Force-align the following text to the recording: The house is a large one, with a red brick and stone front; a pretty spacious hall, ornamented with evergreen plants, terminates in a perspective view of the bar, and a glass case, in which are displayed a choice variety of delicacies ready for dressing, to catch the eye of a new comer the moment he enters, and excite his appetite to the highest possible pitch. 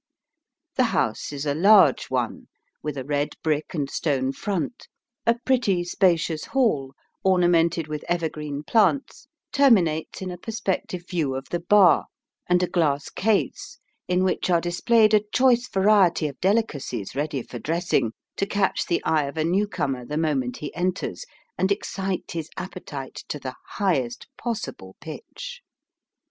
The 0.77 0.85
house 0.97 1.31
is 1.31 1.45
a 1.45 1.53
large 1.53 2.05
one, 2.09 2.47
with 2.81 2.97
a 2.97 3.03
red 3.05 3.35
brick 3.43 3.75
and 3.75 3.87
stone 3.87 4.31
front; 4.31 4.87
a 5.27 5.35
pretty 5.45 5.83
spacious 5.83 6.45
hall, 6.45 6.95
ornamented 7.23 7.87
with 7.87 8.03
evergreen 8.09 8.63
plants, 8.63 9.27
terminates 9.51 10.19
in 10.23 10.31
a 10.31 10.39
perspective 10.39 11.03
view 11.07 11.35
of 11.35 11.49
the 11.49 11.59
bar, 11.59 12.05
and 12.49 12.63
a 12.63 12.67
glass 12.67 13.11
case, 13.11 13.77
in 14.07 14.23
which 14.23 14.49
are 14.49 14.59
displayed 14.59 15.13
a 15.13 15.21
choice 15.31 15.67
variety 15.67 16.27
of 16.27 16.41
delicacies 16.41 17.13
ready 17.13 17.43
for 17.43 17.59
dressing, 17.59 18.11
to 18.37 18.47
catch 18.47 18.87
the 18.87 19.03
eye 19.03 19.25
of 19.25 19.37
a 19.37 19.43
new 19.43 19.67
comer 19.67 20.03
the 20.03 20.17
moment 20.17 20.57
he 20.57 20.73
enters, 20.73 21.25
and 21.59 21.71
excite 21.71 22.31
his 22.31 22.49
appetite 22.57 23.23
to 23.27 23.37
the 23.37 23.53
highest 23.73 24.25
possible 24.35 24.95
pitch. 24.99 25.61